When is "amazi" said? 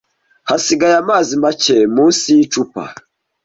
1.03-1.31